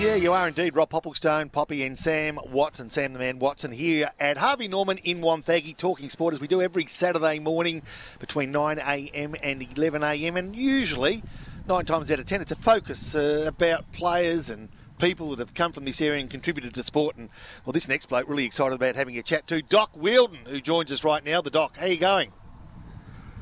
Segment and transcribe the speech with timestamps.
[0.00, 0.74] Yeah, you are indeed.
[0.74, 5.20] Rob Popplestone, Poppy, and Sam Watson, Sam the Man Watson here at Harvey Norman in
[5.20, 7.82] Wonthaggi, talking sport as we do every Saturday morning
[8.18, 10.38] between 9am and 11am.
[10.38, 11.22] And usually,
[11.68, 15.52] nine times out of ten, it's a focus uh, about players and people that have
[15.52, 17.16] come from this area and contributed to sport.
[17.16, 17.28] And
[17.66, 20.90] well, this next bloke really excited about having a chat to Doc Wheildon, who joins
[20.90, 21.42] us right now.
[21.42, 22.32] The Doc, how you going?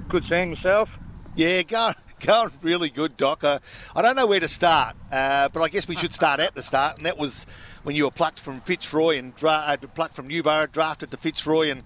[0.09, 0.51] Good, Sam.
[0.51, 0.89] Yourself?
[1.37, 1.93] Yeah, go.
[2.27, 3.45] Going really good, Doc.
[3.45, 3.61] Uh,
[3.95, 6.63] I don't know where to start, uh, but I guess we should start at the
[6.63, 7.47] start, and that was
[7.85, 11.71] when you were plucked from Fitzroy and dra- uh, plucked from Newborough, drafted to Fitzroy,
[11.71, 11.85] and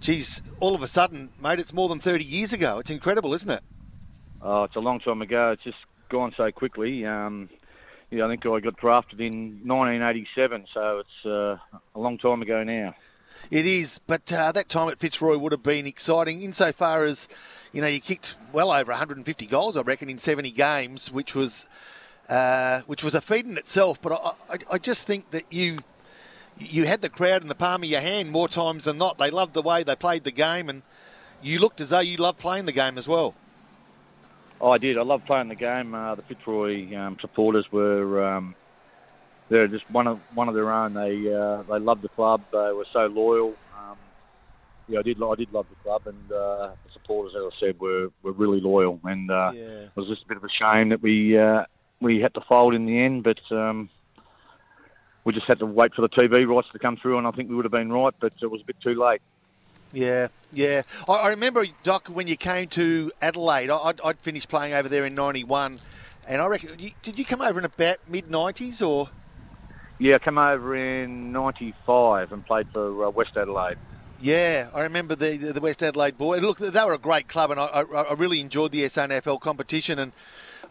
[0.00, 2.78] geez, all of a sudden, mate, it's more than 30 years ago.
[2.78, 3.62] It's incredible, isn't it?
[4.42, 5.50] Oh, it's a long time ago.
[5.50, 5.78] It's just
[6.10, 7.06] gone so quickly.
[7.06, 7.48] Um,
[8.10, 12.62] yeah, I think I got drafted in 1987, so it's uh, a long time ago
[12.62, 12.94] now.
[13.50, 17.28] It is, but uh, that time at Fitzroy would have been exciting insofar as,
[17.72, 21.68] you know, you kicked well over 150 goals, I reckon, in 70 games, which was
[22.28, 24.00] uh, which was a feat in itself.
[24.00, 25.78] But I, I, I just think that you
[26.58, 29.18] you had the crowd in the palm of your hand more times than not.
[29.18, 30.82] They loved the way they played the game, and
[31.42, 33.34] you looked as though you loved playing the game as well.
[34.60, 34.96] Oh, I did.
[34.96, 35.94] I loved playing the game.
[35.94, 38.54] Uh, the Fitzroy um, supporters were um,
[39.48, 40.94] they're just one of one of their own.
[40.94, 42.42] They uh, they loved the club.
[42.50, 43.54] They were so loyal.
[44.88, 45.22] Yeah, I did.
[45.22, 48.60] I did love the club, and uh, the supporters, as I said, were, were really
[48.60, 49.00] loyal.
[49.04, 49.62] And uh, Yeah.
[49.62, 51.64] it was just a bit of a shame that we uh,
[52.00, 53.40] we had to fold in the end, but.
[53.50, 53.90] Um,
[55.24, 57.48] we just had to wait for the TV rights to come through, and I think
[57.50, 59.20] we would have been right, but it was a bit too late.
[59.92, 60.82] Yeah, yeah.
[61.08, 64.88] I, I remember, Doc, when you came to Adelaide, I, I'd, I'd finished playing over
[64.88, 65.80] there in '91,
[66.28, 69.10] and I reckon you, did you come over in about mid '90s or?
[69.98, 73.78] Yeah, I came over in '95 and played for uh, West Adelaide.
[74.20, 76.42] Yeah, I remember the the West Adelaide boys.
[76.42, 79.98] Look, they were a great club, and I, I, I really enjoyed the SANFL competition,
[79.98, 80.12] and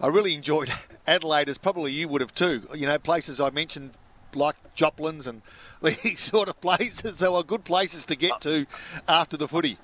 [0.02, 0.70] I really enjoyed
[1.08, 2.64] Adelaide as probably you would have too.
[2.74, 3.92] You know, places I mentioned
[4.34, 5.42] like Joplin's and
[5.82, 7.20] these sort of places.
[7.20, 8.66] They were good places to get to
[9.08, 9.78] after the footy.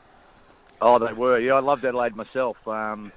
[0.82, 1.40] Oh, they were.
[1.40, 2.58] Yeah, I loved Adelaide myself.
[2.68, 3.12] Um,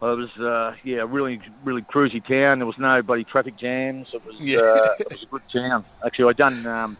[0.00, 2.58] it was, uh, yeah, really, really cruisy town.
[2.58, 4.08] There was nobody traffic jams.
[4.12, 4.58] It was, Yeah.
[4.60, 5.84] uh, it was a good town.
[6.04, 6.96] Actually, I done, um,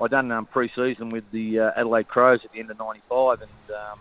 [0.00, 3.50] I done um, pre-season with the uh, Adelaide Crows at the end of '95, and
[3.76, 3.98] um,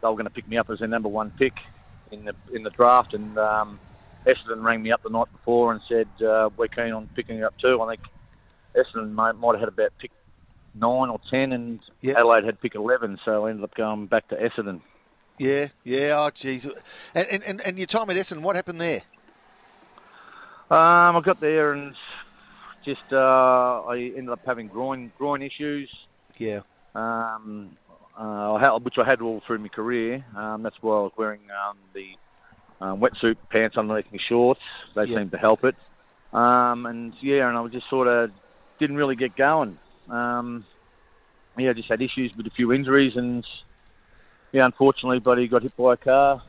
[0.00, 1.54] they were going to pick me up as their number one pick
[2.10, 3.14] in the in the draft.
[3.14, 3.78] And um,
[4.26, 7.46] Essendon rang me up the night before and said uh, we're keen on picking you
[7.46, 7.80] up too.
[7.80, 8.06] I think
[8.74, 10.10] Essendon might, might have had about pick
[10.74, 12.16] nine or ten, and Yep.
[12.18, 14.80] Adelaide had pick eleven, so I ended up going back to Essendon.
[15.38, 16.18] Yeah, yeah.
[16.18, 16.66] Oh, jeez.
[17.14, 19.02] And, and, and, and your time at Essendon, what happened there?
[20.70, 21.94] Um, I got there and
[22.86, 25.90] just uh, I ended up having groin groin issues,
[26.38, 26.60] Yeah,
[26.94, 27.76] um,
[28.18, 30.24] uh, I had- which I had all through my career.
[30.36, 32.16] Um, that's why I was wearing um, the
[32.80, 34.60] um, wetsuit pants underneath my shorts.
[34.94, 35.18] They Yeah.
[35.18, 35.74] seemed to help it.
[36.32, 38.30] Um, and yeah, and I was just sort of
[38.78, 39.78] didn't really get going.
[40.08, 40.64] Um,
[41.58, 43.44] yeah, I just had issues with a few injuries, and
[44.52, 46.42] yeah, unfortunately, buddy got hit by a car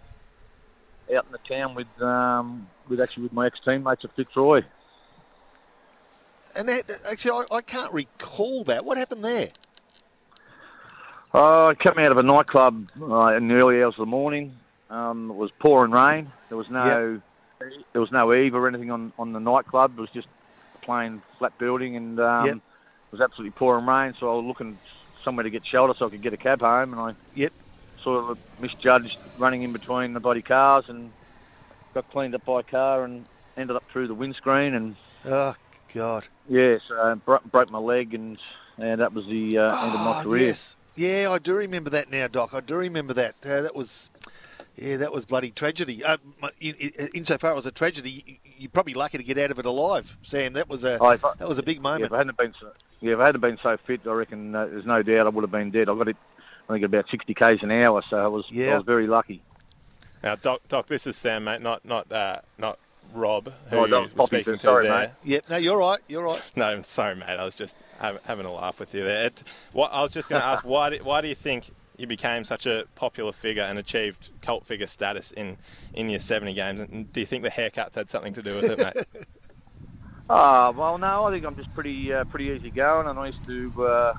[1.15, 4.61] out in the town with um, with actually with my ex teammates at Fitzroy.
[6.57, 8.83] And that, actually, I, I can't recall that.
[8.83, 9.49] What happened there?
[11.33, 14.57] Uh, I came out of a nightclub uh, in the early hours of the morning.
[14.89, 16.31] Um, it was pouring rain.
[16.49, 17.21] There was no
[17.91, 19.97] there was no eve or anything on, on the nightclub.
[19.97, 20.27] It was just
[20.75, 22.55] a plain flat building, and um, Yep.
[22.55, 24.13] it was absolutely pouring rain.
[24.19, 24.79] So I was looking
[25.25, 27.53] somewhere to get shelter so I could get a cab home, and I Yep.
[28.03, 31.11] sort of misjudged running in between the body cars and
[31.93, 33.25] got cleaned up by a car and
[33.57, 35.55] ended up through the windscreen and Oh
[35.93, 36.27] God.
[36.49, 38.37] yeah, so I bro- broke my leg and
[38.79, 40.47] and that was the uh, end of my Oh, career.
[40.47, 40.75] Yes.
[40.95, 42.53] Yeah, I do remember that now, Doc.
[42.53, 43.35] I do remember that.
[43.43, 44.09] Uh, that was,
[44.75, 46.03] yeah, that was bloody tragedy.
[46.03, 49.23] Uh, my- in, in, insofar as it was a tragedy, you- you're probably lucky to
[49.23, 50.53] get out of it alive, Sam.
[50.53, 52.05] That was a Oh, if I- that was a big Yeah, moment.
[52.05, 52.71] if I hadn't been so,
[53.01, 55.43] yeah, if I hadn't been so fit, I reckon uh, there's no doubt I would
[55.43, 55.89] have been dead.
[55.89, 56.17] I got it,
[56.69, 58.73] I think about 60 k's an hour, so I was Yeah.
[58.73, 59.41] I was very lucky.
[60.23, 62.77] Now, Doc, Doc, this is Sam, mate, not not uh, not
[63.13, 64.99] Rob, who Oh, you Doc, were Poppy, speaking to sorry, there.
[64.99, 65.09] mate.
[65.23, 65.49] Yep.
[65.49, 65.99] No, you're right.
[66.07, 66.41] You're right.
[66.55, 67.25] No, I'm sorry, mate.
[67.37, 69.27] I was just having, having a laugh with you there.
[69.27, 69.43] It,
[69.73, 72.43] what I was just going to ask, why do, why do you think you became
[72.45, 75.57] such a popular figure and achieved cult figure status in,
[75.93, 76.79] in your 70 games?
[76.79, 79.25] And do you think the haircuts had something to do with it, mate?
[80.29, 83.45] Ah, well, no, I think I'm just pretty uh, pretty easy going, and I used
[83.45, 84.13] to uh,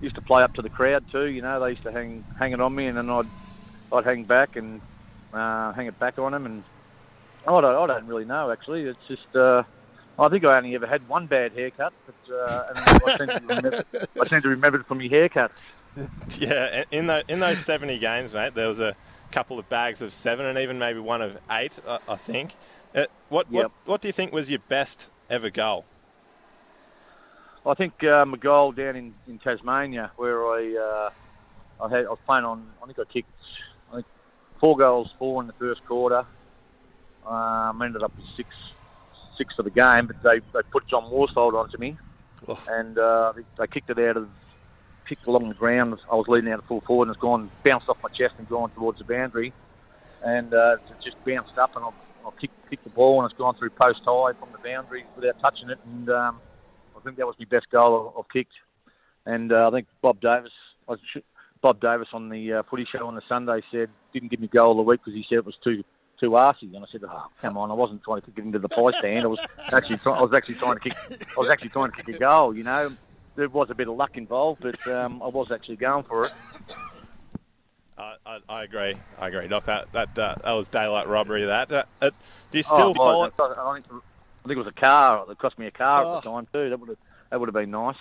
[0.00, 1.26] used to play up to the crowd too.
[1.26, 3.26] You know, they used to hang hang it on me, and then I'd
[3.92, 4.80] I'd hang back and
[5.32, 6.64] uh, hang it back on them, and
[7.46, 8.82] I don't I don't really know actually.
[8.84, 9.34] It's just.
[9.34, 9.62] Uh,
[10.16, 13.40] I think I only ever had one bad haircut, but uh, and I seem to
[13.40, 13.84] remember,
[14.20, 15.50] I seem to remember it from your haircut.
[16.38, 18.94] yeah, in, the, in those 70 games, mate, there was a
[19.32, 22.54] couple of bags of seven and even maybe one of eight, I, I think.
[22.94, 23.62] Uh, what, Yep.
[23.62, 25.84] what what do you think was your best ever goal?
[27.66, 32.10] I think um, a goal down in, in Tasmania where I uh, I had I
[32.10, 32.68] was playing on.
[32.80, 33.30] I think I kicked
[33.90, 34.06] I think
[34.60, 36.24] four goals, four in the first quarter.
[37.26, 38.48] Um, ended up with six
[39.38, 41.96] six for the game, but they, they put John Worsfold onto me,
[42.46, 42.58] Oh.
[42.68, 44.28] and uh, they, they kicked it out of
[45.08, 45.98] kicked along the ground.
[46.10, 48.48] I was leading out of full forward, and it's gone bounced off my chest and
[48.48, 49.52] gone towards the boundary,
[50.22, 51.92] and uh, it just bounced up, and I've,
[52.26, 55.40] I've kicked, kicked the ball, and it's gone through post high from the boundary without
[55.40, 56.40] touching it, and um,
[56.96, 58.52] I think that was my best goal I've- kicked.
[59.26, 60.52] And uh, I think Bob Davis,
[60.88, 60.96] I
[61.62, 64.72] Bob Davis on the uh, footy show on the Sunday said didn't give me goal
[64.72, 65.82] of the week because he said it was too
[66.18, 66.74] too arsey.
[66.74, 68.90] And I said, oh, come on, I wasn't trying to kick it into the pie
[68.98, 69.24] stand.
[69.24, 69.38] I was
[69.72, 70.96] actually try- I was actually trying to kick
[71.36, 72.54] I was actually trying to kick a goal.
[72.56, 72.96] You know,
[73.36, 76.32] there was a bit of luck involved, but um, I was actually going for it.
[77.96, 78.96] I, I, I agree.
[79.18, 79.66] I agree, Doc.
[79.66, 81.44] That that uh, that was daylight robbery.
[81.44, 82.10] That uh, uh,
[82.50, 83.22] do you Oh, still it follow?
[83.24, 85.24] I think, I think it was a car.
[85.30, 86.16] It cost me a car Oh.
[86.18, 86.70] at the time too.
[86.70, 86.98] That would have
[87.30, 87.96] that would have been nice.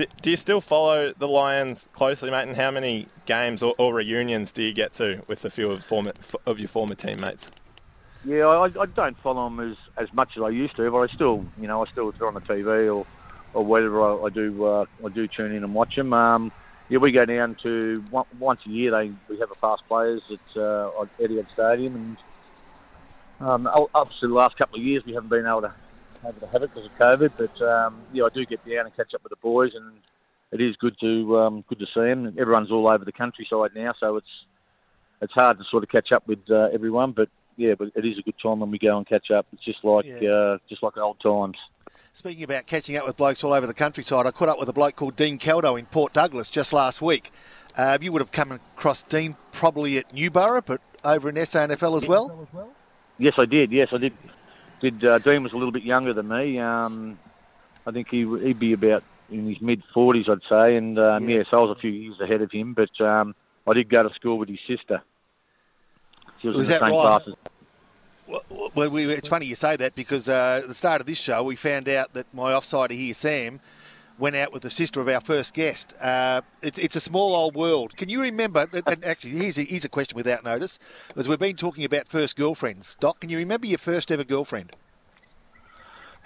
[0.00, 2.48] Do, do you still follow the Lions closely, mate?
[2.48, 5.84] And how many games or, or reunions do you get to with a few of,
[5.84, 6.14] former,
[6.46, 7.50] of your former teammates?
[8.24, 11.14] Yeah, I, I don't follow them as, as much as I used to, but I
[11.14, 13.06] still, you know, I still they're on the TV or
[13.52, 16.14] or whatever, I, I do uh, I do tune in and watch them.
[16.14, 16.50] Um,
[16.88, 18.92] yeah, we go down to one, once a year.
[18.92, 22.16] They we have a past players at uh, Etihad Stadium,
[23.40, 25.74] and um, the last couple of years we haven't been able to
[26.24, 27.32] able to have it because of COVID.
[27.36, 29.92] But um, yeah, I do get down and catch up with the boys, and
[30.52, 32.34] it is good to um, good to see them.
[32.38, 34.26] Everyone's all over the countryside now, so it's
[35.22, 38.18] it's hard to sort of catch up with uh, everyone, but yeah, but it is
[38.18, 39.46] a good time when we go and catch up.
[39.52, 40.30] It's just like Yeah.
[40.30, 41.56] uh, just like old times.
[42.12, 44.72] Speaking about catching up with blokes all over the countryside, I caught up with a
[44.72, 47.30] bloke called Dean Caldo in Port Douglas just last week.
[47.76, 52.08] Uh, you would have come across Dean probably at Newborough, but over in SANFL as
[52.08, 52.48] well.
[53.18, 53.70] Yes, I did.
[53.70, 54.12] Yes, I did.
[54.80, 56.58] Did uh, Dean was a little bit younger than me.
[56.58, 57.18] Um,
[57.86, 60.76] I think he he'd be about in his mid forties, I'd say.
[60.76, 61.38] And um, Yeah.
[61.38, 62.74] yes, I was a few years ahead of him.
[62.74, 63.34] But um,
[63.66, 65.02] I did go to school with his sister.
[66.40, 67.02] She was, Was in the that same right?
[67.02, 67.34] class as
[68.26, 71.18] Well, well, we, it's funny you say that because uh, at the start of this
[71.18, 73.60] show, we found out that my offsider here, Sam,
[74.20, 75.92] went out with the sister of our first guest.
[76.00, 77.96] Uh, it, it's a small old world.
[77.96, 78.66] Can you remember?
[78.66, 80.78] That, and actually, here's a, here's a question without notice,
[81.16, 82.96] as we've been talking about first girlfriends.
[83.00, 84.76] Doc, can you remember your first ever girlfriend?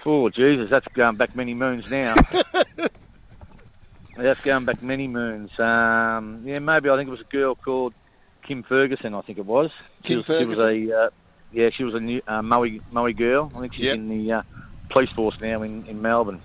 [0.04, 2.14] Oh, Jesus, that's going back many moons now.
[4.16, 5.58] that's going back many moons.
[5.58, 7.94] Um, yeah, maybe I think it was a girl called
[8.42, 9.14] Kim Ferguson.
[9.14, 9.70] I think it was.
[10.02, 11.10] Kim she was, She was a uh,
[11.52, 13.50] yeah, she was a new uh, Moe Moe girl.
[13.56, 13.94] I think she's Yep.
[13.94, 14.42] in the uh,
[14.90, 16.42] police force now in, in Melbourne.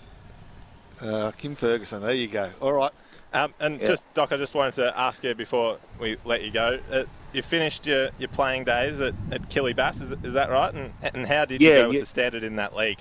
[1.01, 2.01] Uh, Kim Ferguson.
[2.01, 2.51] There you go.
[2.61, 2.91] All right.
[3.33, 3.87] Um, and Yeah.
[3.87, 6.79] just Doc, I just wanted to ask you before we let you go.
[6.91, 10.73] Uh, you finished your, your playing days at, at is, is that right?
[10.73, 11.99] And and how did you Yeah, go with yeah.
[12.01, 12.99] the standard in that league?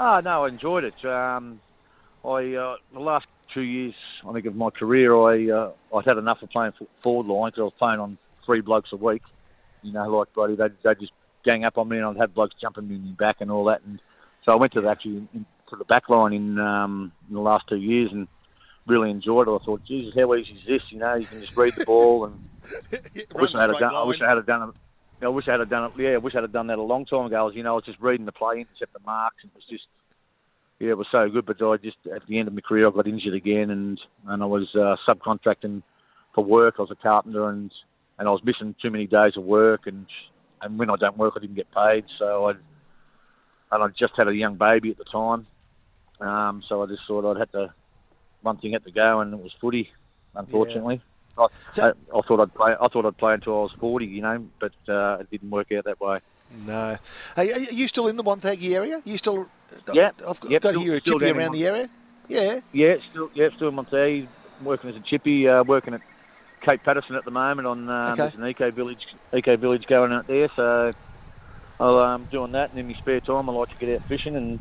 [0.00, 1.04] Ah, no, I enjoyed it.
[1.04, 1.60] Um,
[2.24, 3.94] I uh, the last two years,
[4.26, 7.50] I think of my career, I uh, I'd had enough of playing for- forward line
[7.50, 9.22] because I was playing on three blokes a week.
[9.82, 11.12] You know, like bloody, they they just
[11.44, 13.64] gang up on me, and I'd have blokes jumping me in my back and all
[13.66, 13.82] that.
[13.86, 14.00] And
[14.44, 15.26] so I went to the actually
[15.70, 18.28] to the back line in um, in the last two years and
[18.86, 19.50] really enjoyed it.
[19.50, 20.82] I thought, Jesus, how easy is this?
[20.90, 22.48] You know, you can just read the ball and
[22.92, 23.94] I wish I had done.
[23.94, 24.74] I wish I had done it.
[25.24, 26.00] I wish I had done it.
[26.00, 27.36] Yeah, I wish I had done that a long time ago.
[27.36, 29.54] I was, you know, I was just reading the play, intercept the marks, and it
[29.54, 29.84] was just,
[30.78, 31.46] yeah, it was so good.
[31.46, 34.42] But I just at the end of my career, I got injured again, and and
[34.42, 35.82] I was uh, subcontracting
[36.34, 36.74] for work.
[36.78, 37.72] I was a carpenter, and
[38.18, 40.06] and I was missing too many days of work, and
[40.60, 42.04] and when I don't work, I didn't get paid.
[42.18, 42.52] So I
[43.72, 45.46] and I just had a young baby at the time,
[46.20, 47.72] um, so I just thought I'd had to
[48.42, 49.90] one thing had to go, and it was footy.
[50.34, 51.00] Unfortunately.
[51.38, 52.74] I, So- I, I thought I'd play.
[52.80, 55.72] I thought I'd play until I was forty, you know, but uh, it didn't work
[55.72, 56.20] out that way.
[56.64, 56.96] No.
[57.34, 59.02] Hey, are you still in the Wonthaggi area?
[59.04, 59.48] You still?
[59.92, 60.10] Yeah.
[60.26, 61.88] I've got, Yep, got to hear a chippy around the area.
[62.28, 62.60] Yeah.
[62.72, 64.28] Yeah, still, yeah, still in Monterey,
[64.62, 66.00] working as a chippy, uh, working at
[66.62, 67.66] Cape Paterson at the moment.
[67.66, 68.22] On um, Okay.
[68.22, 69.04] there's an eco village,
[69.34, 70.92] eco village going out there, so
[71.80, 72.70] I'm um, doing that.
[72.70, 74.60] And in my spare time, I like to get out fishing and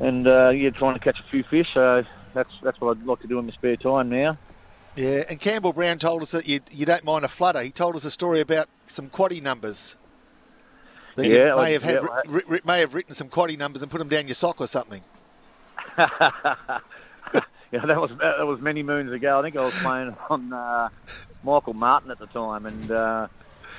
[0.00, 1.68] and uh, yeah, trying to catch a few fish.
[1.74, 2.04] So
[2.34, 4.34] that's that's what I'd like to do in my spare time now.
[4.96, 5.22] Yeah.
[5.28, 7.62] And Campbell Brown told us that you you don't mind a flutter.
[7.62, 9.96] He told us a story about some quaddy numbers.
[11.16, 13.14] That you Yeah, may I- have had, yeah, wri- I- wri- wri- may have written
[13.14, 15.02] some quaddy numbers and put them down your sock or something.
[17.72, 19.38] Yeah, that was that was many moons ago.
[19.38, 20.88] I think I was playing on uh,
[21.44, 23.28] Michael Martin at the time, and uh,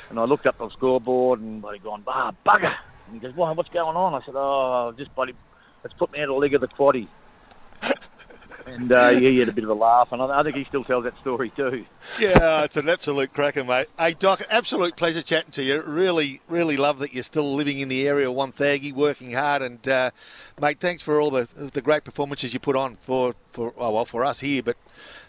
[0.09, 2.73] and I looked up the scoreboard and bloody gone, ah, bugger.
[3.07, 4.13] And he goes, why, what's going on?
[4.13, 5.33] I said, oh, just bloody,
[5.83, 7.07] let's put me out of the leg of the quaddy.
[8.67, 10.63] and uh, yeah, he had a bit of a laugh, and I, I think he
[10.65, 11.85] still tells that story too.
[12.19, 13.87] Yeah, it's an absolute cracker, mate.
[13.97, 15.81] Hey, Doc, absolute pleasure chatting to you.
[15.81, 19.87] Really, really love that you're still living in the area of Wonthaggi, working hard, and
[19.87, 20.11] uh,
[20.59, 24.05] mate, thanks for all the the great performances you put on for for oh, well
[24.05, 24.77] for us here, but.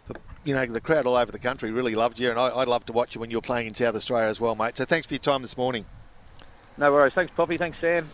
[0.05, 2.65] For, you know, the crowd all over the country really loved you, and I, I
[2.65, 4.77] loved to watch you when you were playing in South Australia as well, mate.
[4.77, 5.87] So thanks for your time this morning.
[6.77, 7.13] No worries.
[7.15, 7.57] Thanks, Poppy.
[7.57, 8.09] Thanks, Sam.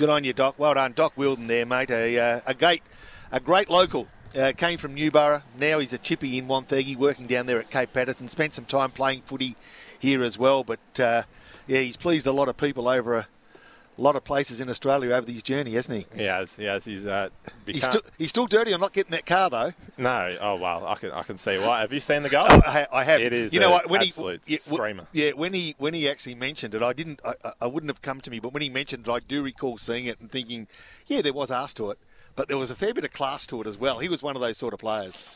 [0.00, 0.54] Good on you, Doc.
[0.56, 1.90] Well done, Doc Wheildon there, mate.
[1.90, 2.82] A, uh, a great,
[3.30, 4.08] a great local.
[4.34, 5.42] Uh, came from Newborough.
[5.58, 8.26] Now he's a chippy in Wonthaggi, working down there at Cape Paterson.
[8.30, 9.56] Spent some time playing footy
[9.98, 10.64] here as well.
[10.64, 11.24] But uh,
[11.66, 13.28] yeah, he's pleased a lot of people over a
[14.00, 16.18] lot of places in Australia over his journey, hasn't he?
[16.18, 16.56] He has.
[16.56, 16.84] He has.
[16.84, 17.28] He's uh,
[17.66, 19.72] He's still, he's still dirty on not getting that car though.
[19.98, 20.34] no.
[20.40, 20.84] Oh wow.
[20.86, 21.80] I can I can see why.
[21.82, 22.46] Have you seen the goal?
[22.48, 23.20] I, I have.
[23.20, 23.90] It is You know a what?
[23.90, 25.06] When absolute he, screamer.
[25.12, 27.20] yeah, when he when he actually mentioned it, I didn't.
[27.24, 29.42] I, I- I wouldn't have come to me, but when he mentioned it, I do
[29.42, 30.66] recall seeing it and thinking,
[31.06, 31.98] yeah, there was arse to it,
[32.34, 33.98] but there was a fair bit of class to it as well.
[33.98, 35.26] He was one of those sort of players.